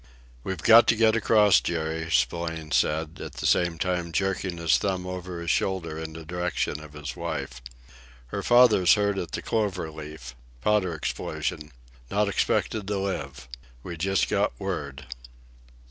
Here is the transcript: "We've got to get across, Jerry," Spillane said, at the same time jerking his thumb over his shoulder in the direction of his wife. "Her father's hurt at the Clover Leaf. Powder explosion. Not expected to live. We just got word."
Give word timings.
"We've 0.43 0.63
got 0.63 0.87
to 0.87 0.95
get 0.95 1.15
across, 1.15 1.61
Jerry," 1.61 2.09
Spillane 2.09 2.71
said, 2.71 3.21
at 3.23 3.33
the 3.33 3.45
same 3.45 3.77
time 3.77 4.11
jerking 4.11 4.57
his 4.57 4.79
thumb 4.79 5.05
over 5.05 5.39
his 5.41 5.51
shoulder 5.51 5.99
in 5.99 6.13
the 6.13 6.25
direction 6.25 6.79
of 6.79 6.93
his 6.93 7.15
wife. 7.15 7.61
"Her 8.29 8.41
father's 8.41 8.95
hurt 8.95 9.19
at 9.19 9.33
the 9.33 9.43
Clover 9.43 9.91
Leaf. 9.91 10.35
Powder 10.59 10.95
explosion. 10.95 11.71
Not 12.09 12.29
expected 12.29 12.87
to 12.87 12.97
live. 12.97 13.47
We 13.83 13.95
just 13.95 14.27
got 14.27 14.59
word." 14.59 15.05